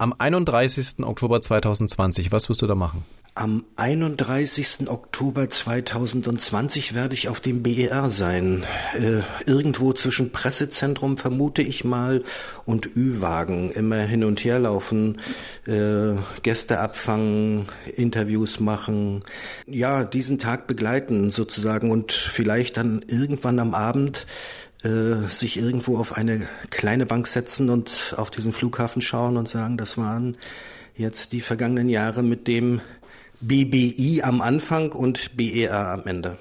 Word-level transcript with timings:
Am 0.00 0.14
31. 0.16 1.00
Oktober 1.00 1.42
2020, 1.42 2.30
was 2.30 2.48
wirst 2.48 2.62
du 2.62 2.68
da 2.68 2.76
machen? 2.76 3.04
Am 3.34 3.64
31. 3.74 4.88
Oktober 4.88 5.50
2020 5.50 6.94
werde 6.94 7.14
ich 7.14 7.28
auf 7.28 7.40
dem 7.40 7.64
BER 7.64 8.08
sein. 8.08 8.62
Äh, 8.94 9.22
irgendwo 9.44 9.92
zwischen 9.92 10.30
Pressezentrum, 10.30 11.16
vermute 11.16 11.62
ich 11.62 11.84
mal, 11.84 12.22
und 12.64 12.96
Ü-Wagen. 12.96 13.70
Immer 13.70 13.98
hin 14.02 14.22
und 14.22 14.44
her 14.44 14.60
laufen, 14.60 15.20
äh, 15.66 16.14
Gäste 16.42 16.78
abfangen, 16.78 17.66
Interviews 17.96 18.60
machen. 18.60 19.18
Ja, 19.66 20.04
diesen 20.04 20.38
Tag 20.38 20.68
begleiten 20.68 21.32
sozusagen 21.32 21.90
und 21.90 22.12
vielleicht 22.12 22.76
dann 22.76 23.04
irgendwann 23.08 23.58
am 23.58 23.74
Abend 23.74 24.26
äh, 24.82 25.26
sich 25.28 25.56
irgendwo 25.56 25.98
auf 25.98 26.16
eine 26.16 26.48
kleine 26.70 27.06
Bank 27.06 27.26
setzen 27.26 27.70
und 27.70 28.14
auf 28.16 28.30
diesen 28.30 28.52
Flughafen 28.52 29.02
schauen 29.02 29.36
und 29.36 29.48
sagen, 29.48 29.76
das 29.76 29.98
waren 29.98 30.36
jetzt 30.96 31.32
die 31.32 31.40
vergangenen 31.40 31.88
Jahre 31.88 32.22
mit 32.22 32.46
dem 32.46 32.80
BBI 33.40 34.22
am 34.22 34.40
Anfang 34.40 34.92
und 34.92 35.36
BER 35.36 35.88
am 35.88 36.06
Ende. 36.06 36.38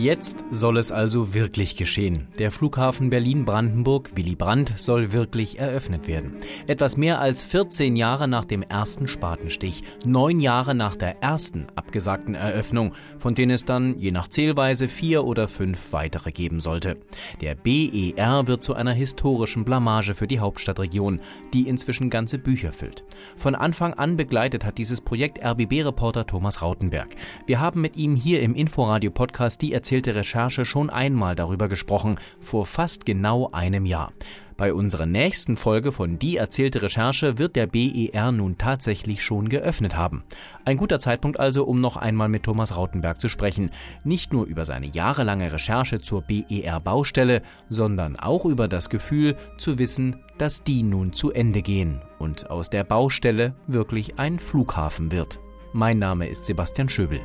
Jetzt 0.00 0.46
soll 0.50 0.78
es 0.78 0.92
also 0.92 1.34
wirklich 1.34 1.76
geschehen. 1.76 2.28
Der 2.38 2.50
Flughafen 2.50 3.10
Berlin-Brandenburg 3.10 4.12
Willy 4.16 4.34
Brandt 4.34 4.72
soll 4.78 5.12
wirklich 5.12 5.58
eröffnet 5.58 6.08
werden. 6.08 6.36
Etwas 6.66 6.96
mehr 6.96 7.20
als 7.20 7.44
14 7.44 7.96
Jahre 7.96 8.26
nach 8.26 8.46
dem 8.46 8.62
ersten 8.62 9.08
Spatenstich, 9.08 9.82
neun 10.06 10.40
Jahre 10.40 10.74
nach 10.74 10.96
der 10.96 11.22
ersten 11.22 11.66
abgesagten 11.76 12.34
Eröffnung, 12.34 12.94
von 13.18 13.34
denen 13.34 13.50
es 13.50 13.66
dann 13.66 13.98
je 13.98 14.10
nach 14.10 14.28
Zählweise 14.28 14.88
vier 14.88 15.24
oder 15.24 15.48
fünf 15.48 15.92
weitere 15.92 16.32
geben 16.32 16.60
sollte. 16.60 16.96
Der 17.42 17.54
BER 17.54 18.46
wird 18.46 18.62
zu 18.62 18.72
einer 18.72 18.94
historischen 18.94 19.66
Blamage 19.66 20.14
für 20.14 20.26
die 20.26 20.40
Hauptstadtregion, 20.40 21.20
die 21.52 21.68
inzwischen 21.68 22.08
ganze 22.08 22.38
Bücher 22.38 22.72
füllt. 22.72 23.04
Von 23.36 23.54
Anfang 23.54 23.92
an 23.92 24.16
begleitet 24.16 24.64
hat 24.64 24.78
dieses 24.78 25.02
Projekt 25.02 25.44
RBB-Reporter 25.44 26.26
Thomas 26.26 26.62
Rautenberg. 26.62 27.14
Wir 27.44 27.60
haben 27.60 27.82
mit 27.82 27.98
ihm 27.98 28.16
hier 28.16 28.40
im 28.40 28.54
Inforadio-Podcast 28.54 29.60
die 29.60 29.74
Erzählung 29.74 29.89
erzählte 29.90 30.14
Recherche 30.14 30.64
schon 30.64 30.88
einmal 30.88 31.34
darüber 31.34 31.66
gesprochen, 31.66 32.20
vor 32.38 32.64
fast 32.64 33.04
genau 33.04 33.50
einem 33.50 33.86
Jahr. 33.86 34.12
Bei 34.56 34.72
unserer 34.72 35.04
nächsten 35.04 35.56
Folge 35.56 35.90
von 35.90 36.16
Die 36.16 36.36
erzählte 36.36 36.82
Recherche 36.82 37.38
wird 37.38 37.56
der 37.56 37.66
BER 37.66 38.30
nun 38.30 38.56
tatsächlich 38.56 39.24
schon 39.24 39.48
geöffnet 39.48 39.96
haben. 39.96 40.22
Ein 40.64 40.76
guter 40.76 41.00
Zeitpunkt 41.00 41.40
also, 41.40 41.64
um 41.64 41.80
noch 41.80 41.96
einmal 41.96 42.28
mit 42.28 42.44
Thomas 42.44 42.76
Rautenberg 42.76 43.20
zu 43.20 43.28
sprechen. 43.28 43.72
Nicht 44.04 44.32
nur 44.32 44.46
über 44.46 44.64
seine 44.64 44.86
jahrelange 44.86 45.52
Recherche 45.52 46.00
zur 46.00 46.22
BER-Baustelle, 46.22 47.42
sondern 47.68 48.14
auch 48.14 48.44
über 48.44 48.68
das 48.68 48.90
Gefühl 48.90 49.34
zu 49.58 49.80
wissen, 49.80 50.20
dass 50.38 50.62
die 50.62 50.84
nun 50.84 51.12
zu 51.12 51.32
Ende 51.32 51.62
gehen 51.62 52.00
und 52.20 52.48
aus 52.48 52.70
der 52.70 52.84
Baustelle 52.84 53.56
wirklich 53.66 54.20
ein 54.20 54.38
Flughafen 54.38 55.10
wird. 55.10 55.40
Mein 55.72 55.98
Name 55.98 56.28
ist 56.28 56.46
Sebastian 56.46 56.88
Schöbel. 56.88 57.20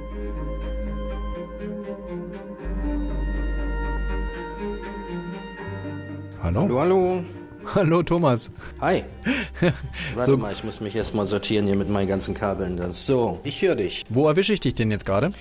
Hallo? 6.45 6.61
Hallo, 6.61 6.79
hallo. 6.79 7.23
Hallo 7.73 8.03
Thomas. 8.03 8.51
Hi. 8.79 9.03
Warte 10.13 10.31
so. 10.31 10.37
mal, 10.37 10.53
ich 10.53 10.63
muss 10.63 10.79
mich 10.79 10.95
erstmal 10.95 11.25
sortieren 11.25 11.65
hier 11.65 11.75
mit 11.75 11.89
meinen 11.89 12.07
ganzen 12.07 12.35
Kabeln. 12.35 12.79
So, 12.91 13.39
ich 13.43 13.63
höre 13.63 13.75
dich. 13.75 14.03
Wo 14.09 14.27
erwische 14.27 14.53
ich 14.53 14.59
dich 14.59 14.75
denn 14.75 14.91
jetzt 14.91 15.07
gerade? 15.07 15.31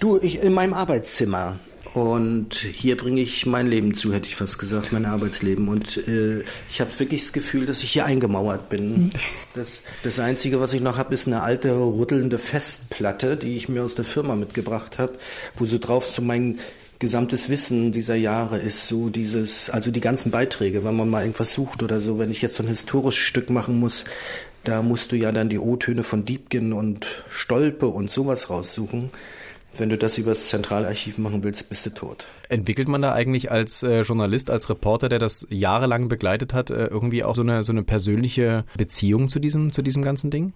Du, 0.00 0.18
ich 0.18 0.42
in 0.42 0.52
meinem 0.52 0.74
Arbeitszimmer. 0.74 1.56
Und 1.94 2.56
hier 2.56 2.98
bringe 2.98 3.22
ich 3.22 3.46
mein 3.46 3.68
Leben 3.68 3.94
zu, 3.94 4.12
hätte 4.12 4.28
ich 4.28 4.36
fast 4.36 4.58
gesagt, 4.58 4.92
mein 4.92 5.06
Arbeitsleben. 5.06 5.66
Und 5.68 5.96
äh, 6.06 6.44
ich 6.68 6.82
habe 6.82 6.90
wirklich 7.00 7.22
das 7.22 7.32
Gefühl, 7.32 7.64
dass 7.64 7.82
ich 7.82 7.92
hier 7.92 8.04
eingemauert 8.04 8.68
bin. 8.68 9.12
Das, 9.54 9.82
das 10.04 10.20
Einzige, 10.20 10.60
was 10.60 10.74
ich 10.74 10.80
noch 10.80 10.96
habe, 10.96 11.12
ist 11.12 11.26
eine 11.26 11.42
alte, 11.42 11.72
rüttelnde 11.72 12.38
Festplatte, 12.38 13.36
die 13.36 13.56
ich 13.56 13.68
mir 13.68 13.82
aus 13.82 13.96
der 13.96 14.04
Firma 14.04 14.36
mitgebracht 14.36 15.00
habe, 15.00 15.14
wo 15.56 15.66
so 15.66 15.78
drauf 15.78 16.06
so 16.06 16.22
mein 16.22 16.60
gesamtes 17.00 17.48
Wissen 17.48 17.92
dieser 17.92 18.14
Jahre 18.14 18.58
ist 18.58 18.86
so 18.86 19.08
dieses, 19.08 19.70
also 19.70 19.90
die 19.90 20.00
ganzen 20.00 20.30
Beiträge, 20.30 20.84
wenn 20.84 20.94
man 20.94 21.08
mal 21.08 21.22
irgendwas 21.22 21.52
sucht 21.52 21.82
oder 21.82 22.00
so, 22.00 22.18
wenn 22.18 22.30
ich 22.30 22.42
jetzt 22.42 22.56
so 22.56 22.62
ein 22.62 22.68
historisches 22.68 23.24
Stück 23.24 23.50
machen 23.50 23.80
muss, 23.80 24.04
da 24.64 24.82
musst 24.82 25.10
du 25.10 25.16
ja 25.16 25.32
dann 25.32 25.48
die 25.48 25.58
O-Töne 25.58 26.02
von 26.02 26.26
Diebken 26.26 26.74
und 26.74 27.24
Stolpe 27.28 27.86
und 27.86 28.10
sowas 28.10 28.50
raussuchen. 28.50 29.10
Wenn 29.76 29.88
du 29.88 29.96
das 29.96 30.18
über 30.18 30.30
das 30.30 30.48
Zentralarchiv 30.48 31.18
machen 31.18 31.44
willst, 31.44 31.68
bist 31.68 31.86
du 31.86 31.90
tot. 31.90 32.26
Entwickelt 32.48 32.88
man 32.88 33.02
da 33.02 33.12
eigentlich 33.12 33.50
als 33.50 33.82
äh, 33.82 34.02
Journalist, 34.02 34.50
als 34.50 34.68
Reporter, 34.68 35.08
der 35.08 35.20
das 35.20 35.46
jahrelang 35.48 36.08
begleitet 36.08 36.52
hat, 36.52 36.70
äh, 36.70 36.86
irgendwie 36.86 37.22
auch 37.22 37.36
so 37.36 37.42
eine, 37.42 37.62
so 37.62 37.72
eine 37.72 37.84
persönliche 37.84 38.64
Beziehung 38.76 39.28
zu 39.28 39.38
diesem, 39.38 39.72
zu 39.72 39.82
diesem 39.82 40.02
ganzen 40.02 40.30
Ding? 40.30 40.52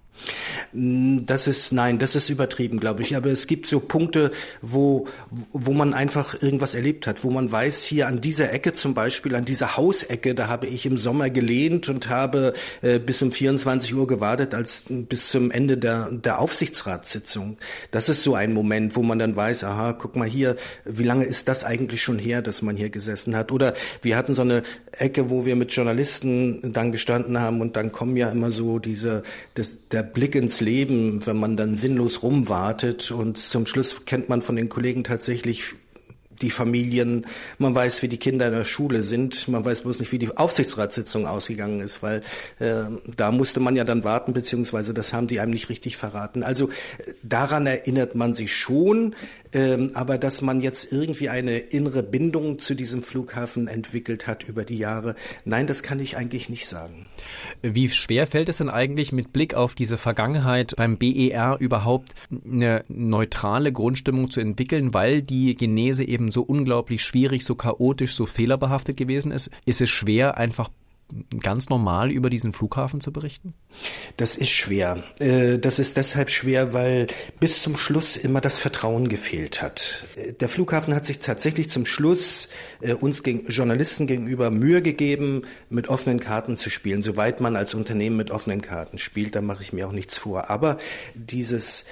Mm, 0.72 1.20
das 1.26 1.46
ist, 1.46 1.72
nein, 1.72 1.98
das 1.98 2.16
ist 2.16 2.28
übertrieben, 2.28 2.80
glaube 2.80 3.02
ich. 3.02 3.14
Aber 3.14 3.30
es 3.30 3.46
gibt 3.46 3.68
so 3.68 3.78
Punkte, 3.78 4.32
wo, 4.62 5.06
wo 5.52 5.72
man 5.72 5.94
einfach 5.94 6.42
irgendwas 6.42 6.74
erlebt 6.74 7.06
hat, 7.06 7.22
wo 7.22 7.30
man 7.30 7.50
weiß, 7.50 7.84
hier 7.84 8.08
an 8.08 8.20
dieser 8.20 8.52
Ecke 8.52 8.72
zum 8.72 8.94
Beispiel, 8.94 9.36
an 9.36 9.44
dieser 9.44 9.76
Hausecke, 9.76 10.34
da 10.34 10.48
habe 10.48 10.66
ich 10.66 10.86
im 10.86 10.98
Sommer 10.98 11.30
gelehnt 11.30 11.88
und 11.88 12.08
habe 12.08 12.54
äh, 12.82 12.98
bis 12.98 13.22
um 13.22 13.30
24 13.30 13.94
Uhr 13.94 14.08
gewartet, 14.08 14.54
als 14.54 14.86
bis 14.88 15.28
zum 15.28 15.52
Ende 15.52 15.78
der, 15.78 16.10
der 16.10 16.40
Aufsichtsratssitzung. 16.40 17.56
Das 17.92 18.08
ist 18.08 18.24
so 18.24 18.34
ein 18.34 18.52
Moment, 18.52 18.96
wo 18.96 19.03
man 19.04 19.18
dann 19.18 19.36
weiß, 19.36 19.64
aha, 19.64 19.92
guck 19.92 20.16
mal 20.16 20.28
hier, 20.28 20.56
wie 20.84 21.02
lange 21.02 21.24
ist 21.24 21.48
das 21.48 21.64
eigentlich 21.64 22.02
schon 22.02 22.18
her, 22.18 22.42
dass 22.42 22.62
man 22.62 22.76
hier 22.76 22.90
gesessen 22.90 23.36
hat? 23.36 23.52
Oder 23.52 23.74
wir 24.02 24.16
hatten 24.16 24.34
so 24.34 24.42
eine 24.42 24.62
Ecke, 24.92 25.30
wo 25.30 25.46
wir 25.46 25.56
mit 25.56 25.72
Journalisten 25.72 26.72
dann 26.72 26.92
gestanden 26.92 27.40
haben 27.40 27.60
und 27.60 27.76
dann 27.76 27.92
kommen 27.92 28.16
ja 28.16 28.30
immer 28.30 28.50
so 28.50 28.78
diese, 28.78 29.22
das, 29.54 29.76
der 29.90 30.02
Blick 30.02 30.34
ins 30.34 30.60
Leben, 30.60 31.24
wenn 31.26 31.36
man 31.36 31.56
dann 31.56 31.76
sinnlos 31.76 32.22
rumwartet 32.22 33.10
und 33.10 33.38
zum 33.38 33.66
Schluss 33.66 34.04
kennt 34.04 34.28
man 34.28 34.42
von 34.42 34.56
den 34.56 34.68
Kollegen 34.68 35.04
tatsächlich 35.04 35.74
die 36.44 36.50
Familien, 36.50 37.26
man 37.58 37.74
weiß, 37.74 38.02
wie 38.02 38.08
die 38.08 38.18
Kinder 38.18 38.46
in 38.46 38.52
der 38.52 38.64
Schule 38.64 39.02
sind, 39.02 39.48
man 39.48 39.64
weiß 39.64 39.80
bloß 39.80 39.98
nicht, 40.00 40.12
wie 40.12 40.18
die 40.18 40.36
Aufsichtsratssitzung 40.36 41.26
ausgegangen 41.26 41.80
ist, 41.80 42.02
weil 42.02 42.22
äh, 42.58 42.84
da 43.16 43.32
musste 43.32 43.60
man 43.60 43.74
ja 43.74 43.84
dann 43.84 44.04
warten, 44.04 44.34
beziehungsweise 44.34 44.92
das 44.92 45.12
haben 45.12 45.26
die 45.26 45.40
einem 45.40 45.52
nicht 45.52 45.70
richtig 45.70 45.96
verraten. 45.96 46.42
Also 46.42 46.68
äh, 46.68 47.14
daran 47.22 47.66
erinnert 47.66 48.14
man 48.14 48.34
sich 48.34 48.54
schon, 48.54 49.16
ähm, 49.54 49.92
aber 49.94 50.18
dass 50.18 50.42
man 50.42 50.60
jetzt 50.60 50.92
irgendwie 50.92 51.28
eine 51.28 51.58
innere 51.58 52.02
Bindung 52.02 52.58
zu 52.58 52.74
diesem 52.74 53.02
Flughafen 53.02 53.68
entwickelt 53.68 54.26
hat 54.26 54.44
über 54.44 54.64
die 54.64 54.76
Jahre, 54.76 55.14
nein, 55.44 55.66
das 55.66 55.82
kann 55.82 56.00
ich 56.00 56.16
eigentlich 56.16 56.48
nicht 56.48 56.66
sagen. 56.66 57.06
Wie 57.62 57.88
schwer 57.88 58.26
fällt 58.26 58.48
es 58.48 58.58
denn 58.58 58.68
eigentlich 58.68 59.12
mit 59.12 59.32
Blick 59.32 59.54
auf 59.54 59.74
diese 59.74 59.96
Vergangenheit 59.96 60.74
beim 60.76 60.98
BER 60.98 61.56
überhaupt 61.60 62.14
eine 62.30 62.84
neutrale 62.88 63.72
Grundstimmung 63.72 64.30
zu 64.30 64.40
entwickeln, 64.40 64.92
weil 64.92 65.22
die 65.22 65.54
Genese 65.54 66.04
eben 66.04 66.30
so 66.30 66.42
unglaublich 66.42 67.02
schwierig, 67.02 67.44
so 67.44 67.54
chaotisch, 67.54 68.14
so 68.14 68.26
fehlerbehaftet 68.26 68.96
gewesen 68.96 69.30
ist? 69.30 69.50
Ist 69.64 69.80
es 69.80 69.90
schwer, 69.90 70.36
einfach 70.36 70.68
ganz 71.40 71.68
normal 71.68 72.10
über 72.10 72.30
diesen 72.30 72.52
Flughafen 72.52 73.00
zu 73.00 73.12
berichten? 73.12 73.54
Das 74.16 74.36
ist 74.36 74.50
schwer. 74.50 75.02
Äh, 75.18 75.58
das 75.58 75.78
ist 75.78 75.96
deshalb 75.96 76.30
schwer, 76.30 76.72
weil 76.72 77.06
bis 77.40 77.62
zum 77.62 77.76
Schluss 77.76 78.16
immer 78.16 78.40
das 78.40 78.58
Vertrauen 78.58 79.08
gefehlt 79.08 79.62
hat. 79.62 80.06
Der 80.40 80.48
Flughafen 80.48 80.94
hat 80.94 81.06
sich 81.06 81.18
tatsächlich 81.18 81.68
zum 81.68 81.86
Schluss 81.86 82.48
äh, 82.80 82.94
uns 82.94 83.22
Journalisten 83.24 84.06
gegenüber 84.06 84.50
Mühe 84.50 84.82
gegeben, 84.82 85.42
mit 85.70 85.88
offenen 85.88 86.20
Karten 86.20 86.56
zu 86.56 86.70
spielen. 86.70 87.02
Soweit 87.02 87.40
man 87.40 87.56
als 87.56 87.74
Unternehmen 87.74 88.16
mit 88.16 88.30
offenen 88.30 88.60
Karten 88.60 88.98
spielt, 88.98 89.34
da 89.34 89.40
mache 89.40 89.62
ich 89.62 89.72
mir 89.72 89.88
auch 89.88 89.92
nichts 89.92 90.18
vor. 90.18 90.50
Aber 90.50 90.78
dieses 91.14 91.84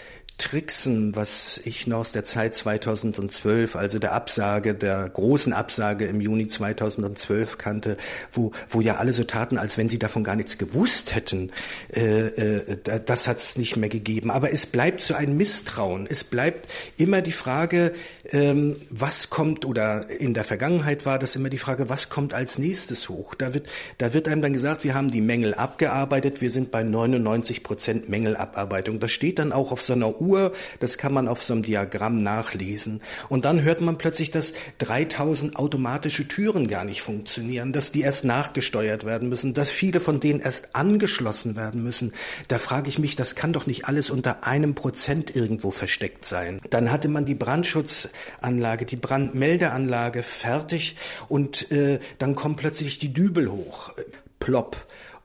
Tricksen, 0.42 1.14
was 1.14 1.60
ich 1.64 1.86
noch 1.86 1.98
aus 1.98 2.10
der 2.10 2.25
Zeit 2.25 2.53
2012, 2.53 3.76
also 3.76 4.00
der 4.00 4.12
Absage, 4.12 4.75
der 4.75 5.08
großen 5.08 5.53
Absage 5.53 6.06
im 6.06 6.20
Juni 6.20 6.48
2012 6.48 7.58
kannte, 7.58 7.96
wo, 8.32 8.50
wo 8.69 8.81
ja 8.81 8.96
alle 8.96 9.12
so 9.12 9.22
taten, 9.22 9.56
als 9.56 9.78
wenn 9.78 9.88
sie 9.88 10.00
davon 10.00 10.25
gar 10.25 10.34
nichts 10.34 10.58
gewusst 10.58 11.14
hätten, 11.14 11.52
äh, 11.94 12.26
äh, 12.26 13.00
das 13.06 13.28
hat 13.28 13.38
es 13.38 13.56
nicht 13.56 13.76
mehr 13.76 13.88
gegeben. 13.88 14.32
Aber 14.32 14.52
es 14.52 14.66
bleibt 14.66 15.02
so 15.02 15.14
ein 15.14 15.37
Misstrauen. 15.37 16.08
Es 16.11 16.25
bleibt 16.25 16.69
immer 16.96 17.22
die 17.22 17.31
Frage, 17.31 17.93
ähm, 18.31 18.75
was 18.90 19.31
kommt, 19.31 19.64
oder 19.64 20.11
in 20.11 20.34
der 20.34 20.43
Vergangenheit 20.43 21.06
war 21.06 21.20
das 21.20 21.37
immer 21.37 21.50
die 21.50 21.58
Frage, 21.58 21.88
was 21.88 22.08
kommt 22.08 22.34
als 22.34 22.58
nächstes 22.58 23.08
hoch? 23.08 23.37
Da 23.37 23.55
wird, 23.55 23.69
da 23.99 24.12
wird 24.12 24.26
einem 24.26 24.43
dann 24.43 24.52
gesagt, 24.52 24.82
wir 24.82 24.94
haben 24.94 25.12
die 25.12 25.20
Mängel 25.20 25.55
abgearbeitet, 25.55 26.40
wir 26.40 26.50
sind 26.50 26.72
bei 26.72 26.82
99 26.82 27.62
Prozent 27.62 28.08
Mängelabarbeitung. 28.08 28.99
Das 28.99 29.12
steht 29.12 29.38
dann 29.38 29.52
auch 29.52 29.70
auf 29.70 29.82
so 29.82 29.93
einer 29.93 30.20
Uhr 30.20 30.31
Flur. 30.32 30.52
Das 30.81 30.96
kann 30.96 31.12
man 31.12 31.29
auf 31.29 31.44
so 31.44 31.52
einem 31.52 31.62
Diagramm 31.62 32.17
nachlesen. 32.17 33.02
Und 33.29 33.44
dann 33.44 33.62
hört 33.62 33.81
man 33.82 33.99
plötzlich, 33.99 34.31
dass 34.31 34.55
3000 34.79 35.56
automatische 35.56 36.26
Türen 36.26 36.69
gar 36.69 36.84
nicht 36.84 37.02
funktionieren, 37.02 37.73
dass 37.73 37.93
die 37.93 38.00
erst 38.00 38.25
nachgesteuert 38.25 39.05
werden 39.05 39.29
müssen, 39.29 39.52
dass 39.52 39.70
viele 39.70 40.00
von 40.00 40.20
denen 40.20 40.40
erst 40.40 40.75
angeschlossen 40.75 41.55
werden 41.55 41.82
müssen. 41.82 42.12
Da 42.49 42.58
frage 42.58 42.88
ich 42.88 42.99
mich, 42.99 43.14
das 43.14 43.34
kann 43.34 43.52
doch 43.52 43.67
nicht 43.67 43.84
alles 43.84 44.08
unter 44.08 44.44
einem 44.46 44.75
Prozent 44.75 45.37
irgendwo 45.37 45.70
versteckt 45.70 46.25
sein. 46.25 46.61
Dann 46.70 46.90
hatte 46.90 47.08
man 47.08 47.26
die 47.26 47.35
Brandschutzanlage, 47.35 48.87
die 48.87 48.96
Brandmeldeanlage 48.96 50.23
fertig 50.23 50.96
und 51.28 51.70
äh, 51.70 51.99
dann 52.19 52.35
kommt 52.35 52.56
plötzlich 52.56 52.99
die 52.99 53.12
Dübel 53.12 53.50
hoch. 53.50 53.93
Plopp. 54.38 54.76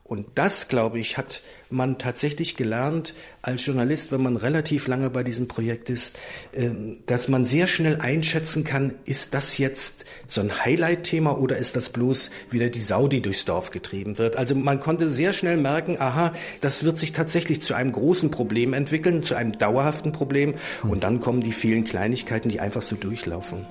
Und 0.08 0.26
das, 0.36 0.68
glaube 0.68 0.98
ich, 0.98 1.18
hat 1.18 1.42
man 1.68 1.98
tatsächlich 1.98 2.56
gelernt 2.56 3.12
als 3.42 3.66
Journalist, 3.66 4.10
wenn 4.10 4.22
man 4.22 4.38
relativ 4.38 4.88
lange 4.88 5.10
bei 5.10 5.22
diesem 5.22 5.48
Projekt 5.48 5.90
ist, 5.90 6.18
ähm, 6.54 7.00
dass 7.04 7.28
man 7.28 7.44
sehr 7.44 7.66
schnell 7.66 8.00
einschätzen 8.00 8.64
kann, 8.64 8.94
ist 9.04 9.34
das 9.34 9.58
jetzt 9.58 10.06
so 10.26 10.40
ein 10.40 10.64
Highlight-Thema 10.64 11.38
oder 11.38 11.58
ist 11.58 11.76
das 11.76 11.90
bloß 11.90 12.30
wieder 12.48 12.70
die 12.70 12.80
Sau, 12.80 13.06
die 13.06 13.20
durchs 13.20 13.44
Dorf 13.44 13.70
getrieben 13.70 14.16
wird? 14.16 14.36
Also 14.36 14.54
man 14.54 14.80
konnte 14.80 15.10
sehr 15.10 15.34
schnell 15.34 15.58
merken, 15.58 15.96
aha, 15.98 16.32
das 16.62 16.84
wird 16.84 16.98
sich 16.98 17.12
tatsächlich 17.12 17.60
zu 17.60 17.74
einem 17.74 17.92
großen 17.92 18.30
Problem 18.30 18.72
entwickeln, 18.72 19.22
zu 19.22 19.34
einem 19.34 19.58
dauerhaften 19.58 20.12
Problem. 20.12 20.54
Und 20.84 21.04
dann 21.04 21.20
kommen 21.20 21.42
die 21.42 21.52
vielen 21.52 21.84
Kleinigkeiten, 21.84 22.48
die 22.48 22.60
einfach 22.60 22.82
so 22.82 22.96
durchlaufen. 22.96 23.66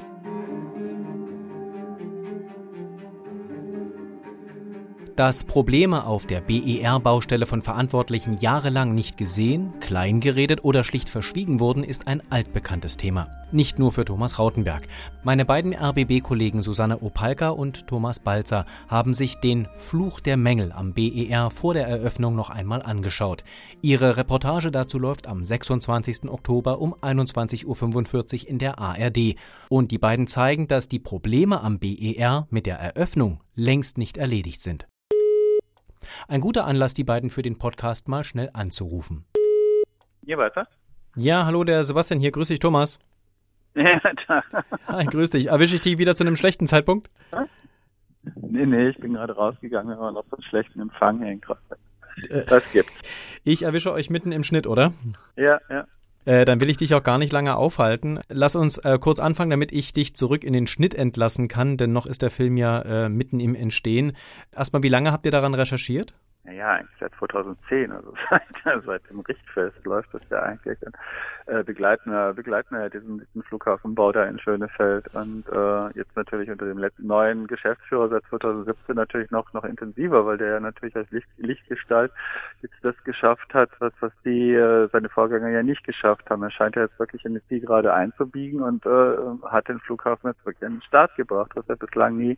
Dass 5.17 5.43
Probleme 5.43 6.05
auf 6.05 6.27
der 6.27 6.41
BER-Baustelle 6.41 7.47
von 7.47 7.63
Verantwortlichen 7.63 8.37
jahrelang 8.37 8.93
nicht 8.93 9.17
gesehen, 9.17 9.73
kleingeredet 9.79 10.63
oder 10.63 10.83
schlicht 10.83 11.09
verschwiegen 11.09 11.59
wurden, 11.59 11.83
ist 11.83 12.05
ein 12.05 12.21
altbekanntes 12.29 12.97
Thema. 12.97 13.27
Nicht 13.51 13.79
nur 13.79 13.91
für 13.91 14.05
Thomas 14.05 14.37
Rautenberg. 14.37 14.87
Meine 15.23 15.43
beiden 15.43 15.73
RBB-Kollegen 15.73 16.61
Susanne 16.61 17.01
Opalka 17.01 17.49
und 17.49 17.87
Thomas 17.87 18.19
Balzer 18.19 18.67
haben 18.89 19.15
sich 19.15 19.39
den 19.39 19.67
Fluch 19.79 20.19
der 20.19 20.37
Mängel 20.37 20.71
am 20.71 20.93
BER 20.93 21.49
vor 21.49 21.73
der 21.73 21.87
Eröffnung 21.87 22.35
noch 22.35 22.51
einmal 22.51 22.83
angeschaut. 22.83 23.43
Ihre 23.81 24.17
Reportage 24.17 24.69
dazu 24.69 24.99
läuft 24.99 25.25
am 25.25 25.43
26. 25.43 26.29
Oktober 26.29 26.79
um 26.79 26.93
21.45 26.93 27.65
Uhr 28.43 28.49
in 28.51 28.59
der 28.59 28.77
ARD. 28.77 29.33
Und 29.69 29.89
die 29.89 29.97
beiden 29.97 30.27
zeigen, 30.27 30.67
dass 30.67 30.89
die 30.89 30.99
Probleme 30.99 31.63
am 31.63 31.79
BER 31.79 32.45
mit 32.51 32.67
der 32.67 32.77
Eröffnung 32.77 33.39
längst 33.55 33.97
nicht 33.97 34.17
erledigt 34.17 34.61
sind. 34.61 34.87
Ein 36.29 36.41
guter 36.41 36.65
Anlass, 36.65 36.93
die 36.93 37.05
beiden 37.05 37.29
für 37.29 37.41
den 37.41 37.57
Podcast 37.57 38.09
mal 38.09 38.25
schnell 38.25 38.49
anzurufen. 38.51 39.25
Ja, 40.23 40.37
weiter? 40.37 40.67
Ja, 41.15 41.45
hallo, 41.45 41.63
der 41.63 41.85
Sebastian 41.85 42.19
hier. 42.19 42.31
Grüß 42.31 42.49
dich, 42.49 42.59
Thomas. 42.59 42.99
Ja, 43.75 44.01
da. 44.27 44.43
Hi, 44.87 45.05
grüß 45.05 45.29
dich. 45.29 45.47
Erwische 45.49 45.75
ich 45.75 45.81
dich 45.81 45.99
wieder 45.99 46.15
zu 46.15 46.23
einem 46.23 46.35
schlechten 46.35 46.65
Zeitpunkt? 46.65 47.09
Nee, 48.41 48.65
nee, 48.65 48.89
ich 48.89 48.97
bin 48.97 49.13
gerade 49.13 49.33
rausgegangen, 49.33 49.95
aber 49.95 50.11
noch 50.11 50.25
so 50.31 50.35
einen 50.35 50.43
schlechten 50.45 50.79
Empfang 50.81 51.21
hängt 51.21 51.43
gerade. 51.43 51.61
Was 52.49 52.63
gibt? 52.71 52.89
Ich 53.43 53.61
erwische 53.61 53.91
euch 53.91 54.09
mitten 54.09 54.31
im 54.31 54.43
Schnitt, 54.43 54.65
oder? 54.65 54.93
Ja, 55.35 55.61
ja. 55.69 55.85
Äh, 56.27 56.43
dann 56.43 56.59
will 56.59 56.69
ich 56.69 56.75
dich 56.75 56.93
auch 56.93 57.03
gar 57.03 57.17
nicht 57.17 57.31
lange 57.31 57.55
aufhalten. 57.55 58.19
Lass 58.27 58.57
uns 58.57 58.79
äh, 58.79 58.99
kurz 58.99 59.19
anfangen, 59.19 59.49
damit 59.49 59.71
ich 59.71 59.93
dich 59.93 60.13
zurück 60.13 60.43
in 60.43 60.51
den 60.51 60.67
Schnitt 60.67 60.93
entlassen 60.93 61.47
kann, 61.47 61.77
denn 61.77 61.93
noch 61.93 62.05
ist 62.05 62.21
der 62.21 62.29
Film 62.29 62.57
ja 62.57 62.81
äh, 62.81 63.07
mitten 63.07 63.39
im 63.39 63.55
Entstehen. 63.55 64.11
Erstmal, 64.53 64.83
wie 64.83 64.89
lange 64.89 65.13
habt 65.13 65.25
ihr 65.25 65.31
daran 65.31 65.53
recherchiert? 65.53 66.13
Naja, 66.47 66.75
eigentlich 66.75 66.97
seit 67.01 67.13
2010, 67.15 67.91
also 67.91 68.13
seit, 68.29 68.83
seit 68.85 69.09
dem 69.09 69.19
Richtfest 69.19 69.85
läuft 69.85 70.13
das 70.13 70.21
ja 70.29 70.43
eigentlich. 70.43 70.77
Und, 70.81 70.95
äh, 71.47 71.61
begleiten 71.61 72.09
wir, 72.09 72.33
begleiten 72.33 72.73
wir 72.73 72.89
diesen, 72.89 73.19
diesen 73.19 73.43
Flughafenbau 73.43 74.13
da 74.13 74.23
in 74.23 74.39
Schönefeld 74.39 75.13
und 75.13 75.43
äh, 75.49 75.87
jetzt 75.97 76.15
natürlich 76.15 76.49
unter 76.49 76.65
dem 76.65 76.81
neuen 76.99 77.47
Geschäftsführer 77.47 78.07
seit 78.07 78.23
2017 78.29 78.95
natürlich 78.95 79.29
noch 79.29 79.51
noch 79.51 79.65
intensiver, 79.65 80.25
weil 80.25 80.37
der 80.37 80.53
ja 80.53 80.59
natürlich 80.61 80.95
als 80.95 81.11
Licht, 81.11 81.27
Lichtgestalt 81.37 82.13
jetzt 82.61 82.75
das 82.81 82.95
geschafft 83.03 83.53
hat, 83.53 83.69
was 83.79 83.91
was 83.99 84.13
die 84.23 84.53
äh, 84.53 84.87
seine 84.93 85.09
Vorgänger 85.09 85.49
ja 85.49 85.63
nicht 85.63 85.83
geschafft 85.83 86.29
haben. 86.29 86.43
Er 86.43 86.51
scheint 86.51 86.77
ja 86.77 86.83
jetzt 86.83 86.97
wirklich 86.97 87.25
in 87.25 87.33
die 87.33 87.45
Zielgerade 87.49 87.93
einzubiegen 87.93 88.61
und 88.61 88.85
äh, 88.85 89.49
hat 89.49 89.67
den 89.67 89.79
Flughafen 89.79 90.29
jetzt 90.29 90.45
wirklich 90.45 90.65
an 90.65 90.75
den 90.75 90.81
Start 90.83 91.13
gebracht, 91.17 91.51
was 91.55 91.67
ja 91.67 91.75
bislang 91.75 92.17
nie 92.17 92.37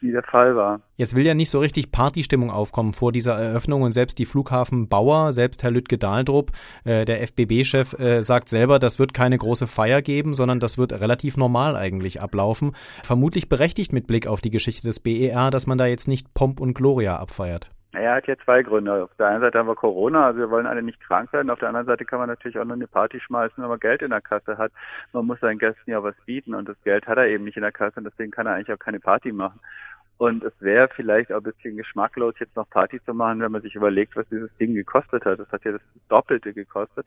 nie 0.00 0.12
der 0.12 0.22
Fall 0.22 0.54
war. 0.54 0.80
Jetzt 0.96 1.16
will 1.16 1.26
ja 1.26 1.34
nicht 1.34 1.50
so 1.50 1.58
richtig 1.58 1.90
Partystimmung 1.90 2.50
aufkommen 2.50 2.92
vor 2.92 3.10
dieser 3.10 3.39
Eröffnung 3.40 3.82
und 3.82 3.92
selbst 3.92 4.18
die 4.18 4.26
Flughafenbauer, 4.26 5.32
selbst 5.32 5.62
Herr 5.62 5.70
Lütke 5.70 5.98
Dahldrup, 5.98 6.50
äh, 6.84 7.04
der 7.04 7.22
FBB-Chef, 7.22 7.98
äh, 7.98 8.22
sagt 8.22 8.48
selber, 8.48 8.78
das 8.78 8.98
wird 8.98 9.14
keine 9.14 9.38
große 9.38 9.66
Feier 9.66 10.02
geben, 10.02 10.34
sondern 10.34 10.60
das 10.60 10.78
wird 10.78 10.92
relativ 10.92 11.36
normal 11.36 11.76
eigentlich 11.76 12.20
ablaufen. 12.20 12.72
Vermutlich 13.02 13.48
berechtigt 13.48 13.92
mit 13.92 14.06
Blick 14.06 14.26
auf 14.26 14.40
die 14.40 14.50
Geschichte 14.50 14.86
des 14.86 15.00
BER, 15.00 15.50
dass 15.50 15.66
man 15.66 15.78
da 15.78 15.86
jetzt 15.86 16.08
nicht 16.08 16.32
Pomp 16.34 16.60
und 16.60 16.74
Gloria 16.74 17.16
abfeiert. 17.16 17.70
Er 17.92 18.14
hat 18.14 18.26
hier 18.26 18.38
zwei 18.38 18.62
Gründe. 18.62 19.02
Auf 19.02 19.14
der 19.18 19.26
einen 19.26 19.40
Seite 19.40 19.58
haben 19.58 19.66
wir 19.66 19.74
Corona, 19.74 20.26
also 20.26 20.38
wir 20.38 20.50
wollen 20.50 20.66
alle 20.66 20.82
nicht 20.82 21.00
krank 21.00 21.32
werden. 21.32 21.50
Auf 21.50 21.58
der 21.58 21.68
anderen 21.68 21.86
Seite 21.86 22.04
kann 22.04 22.20
man 22.20 22.28
natürlich 22.28 22.56
auch 22.56 22.64
noch 22.64 22.76
eine 22.76 22.86
Party 22.86 23.18
schmeißen, 23.18 23.60
wenn 23.60 23.68
man 23.68 23.80
Geld 23.80 24.02
in 24.02 24.10
der 24.10 24.20
Kasse 24.20 24.58
hat. 24.58 24.70
Man 25.12 25.26
muss 25.26 25.40
seinen 25.40 25.58
Gästen 25.58 25.90
ja 25.90 26.00
was 26.00 26.14
bieten 26.24 26.54
und 26.54 26.68
das 26.68 26.80
Geld 26.84 27.08
hat 27.08 27.18
er 27.18 27.26
eben 27.26 27.44
nicht 27.44 27.56
in 27.56 27.62
der 27.62 27.72
Kasse 27.72 27.96
und 27.96 28.04
deswegen 28.04 28.30
kann 28.30 28.46
er 28.46 28.54
eigentlich 28.54 28.72
auch 28.72 28.78
keine 28.78 29.00
Party 29.00 29.32
machen. 29.32 29.58
Und 30.20 30.44
es 30.44 30.52
wäre 30.60 30.90
vielleicht 30.94 31.32
auch 31.32 31.38
ein 31.38 31.44
bisschen 31.44 31.78
geschmacklos, 31.78 32.34
jetzt 32.40 32.54
noch 32.54 32.68
Party 32.68 33.02
zu 33.06 33.14
machen, 33.14 33.40
wenn 33.40 33.52
man 33.52 33.62
sich 33.62 33.74
überlegt, 33.74 34.14
was 34.16 34.28
dieses 34.28 34.54
Ding 34.58 34.74
gekostet 34.74 35.24
hat. 35.24 35.38
Das 35.38 35.50
hat 35.50 35.64
ja 35.64 35.72
das 35.72 35.80
Doppelte 36.10 36.52
gekostet, 36.52 37.06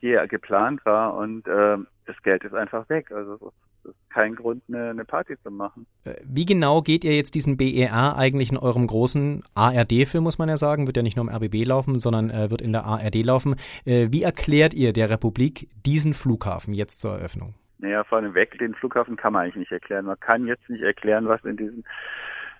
wie 0.00 0.10
er 0.10 0.28
geplant 0.28 0.84
war. 0.84 1.14
Und 1.14 1.48
äh, 1.48 1.78
das 2.04 2.22
Geld 2.22 2.44
ist 2.44 2.52
einfach 2.52 2.86
weg. 2.90 3.12
Also 3.12 3.54
es 3.82 3.90
ist 3.92 4.10
kein 4.10 4.34
Grund, 4.34 4.62
eine, 4.68 4.90
eine 4.90 5.06
Party 5.06 5.38
zu 5.42 5.50
machen. 5.50 5.86
Wie 6.22 6.44
genau 6.44 6.82
geht 6.82 7.02
ihr 7.02 7.16
jetzt 7.16 7.34
diesen 7.34 7.56
BER 7.56 8.18
eigentlich 8.18 8.52
in 8.52 8.58
eurem 8.58 8.86
großen 8.86 9.42
ARD-Film, 9.54 10.22
muss 10.22 10.36
man 10.36 10.50
ja 10.50 10.58
sagen, 10.58 10.86
wird 10.86 10.98
ja 10.98 11.02
nicht 11.02 11.16
nur 11.16 11.26
im 11.26 11.34
RBB 11.34 11.66
laufen, 11.66 11.98
sondern 11.98 12.28
äh, 12.28 12.50
wird 12.50 12.60
in 12.60 12.72
der 12.72 12.84
ARD 12.84 13.24
laufen. 13.24 13.56
Äh, 13.86 14.08
wie 14.10 14.22
erklärt 14.22 14.74
ihr 14.74 14.92
der 14.92 15.08
Republik 15.08 15.70
diesen 15.86 16.12
Flughafen 16.12 16.74
jetzt 16.74 17.00
zur 17.00 17.12
Eröffnung? 17.12 17.54
Naja, 17.78 18.04
vorneweg, 18.04 18.58
den 18.58 18.74
Flughafen 18.74 19.16
kann 19.16 19.32
man 19.32 19.44
eigentlich 19.44 19.56
nicht 19.56 19.72
erklären. 19.72 20.04
Man 20.04 20.20
kann 20.20 20.46
jetzt 20.46 20.68
nicht 20.68 20.82
erklären, 20.82 21.26
was 21.26 21.42
in 21.46 21.56
diesen 21.56 21.84